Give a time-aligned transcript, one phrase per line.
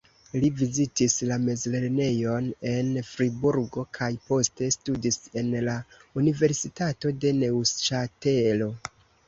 [0.43, 5.77] Li vizitis la mezlernejon en Friburgo kaj poste studis en la
[6.25, 8.75] Universitato de Neŭŝatelo.